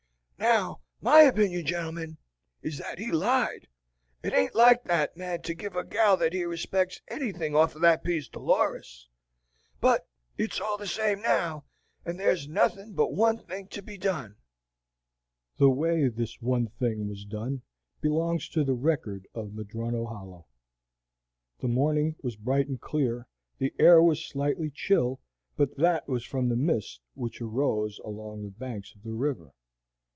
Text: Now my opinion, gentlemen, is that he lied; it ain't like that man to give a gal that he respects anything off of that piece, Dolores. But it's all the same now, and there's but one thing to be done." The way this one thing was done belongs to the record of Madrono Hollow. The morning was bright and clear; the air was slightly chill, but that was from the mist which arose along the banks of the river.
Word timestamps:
Now 0.43 0.81
my 1.01 1.21
opinion, 1.21 1.63
gentlemen, 1.67 2.17
is 2.63 2.79
that 2.79 2.97
he 2.97 3.11
lied; 3.11 3.67
it 4.23 4.33
ain't 4.33 4.55
like 4.55 4.83
that 4.85 5.15
man 5.15 5.43
to 5.43 5.53
give 5.53 5.75
a 5.75 5.83
gal 5.83 6.17
that 6.17 6.33
he 6.33 6.45
respects 6.45 6.99
anything 7.07 7.55
off 7.55 7.75
of 7.75 7.81
that 7.83 8.03
piece, 8.03 8.27
Dolores. 8.27 9.07
But 9.81 10.07
it's 10.39 10.59
all 10.59 10.79
the 10.79 10.87
same 10.87 11.21
now, 11.21 11.65
and 12.03 12.19
there's 12.19 12.47
but 12.47 13.13
one 13.13 13.37
thing 13.37 13.67
to 13.67 13.83
be 13.83 13.99
done." 13.99 14.35
The 15.57 15.69
way 15.69 16.07
this 16.07 16.41
one 16.41 16.65
thing 16.69 17.07
was 17.07 17.23
done 17.23 17.61
belongs 18.01 18.49
to 18.49 18.63
the 18.63 18.73
record 18.73 19.27
of 19.35 19.51
Madrono 19.53 20.05
Hollow. 20.07 20.47
The 21.59 21.67
morning 21.67 22.15
was 22.23 22.35
bright 22.35 22.67
and 22.67 22.81
clear; 22.81 23.27
the 23.59 23.75
air 23.77 24.01
was 24.01 24.25
slightly 24.25 24.71
chill, 24.71 25.19
but 25.55 25.77
that 25.77 26.07
was 26.07 26.25
from 26.25 26.49
the 26.49 26.55
mist 26.55 26.99
which 27.13 27.41
arose 27.41 27.99
along 28.03 28.41
the 28.41 28.49
banks 28.49 28.95
of 28.95 29.03
the 29.03 29.13
river. 29.13 29.51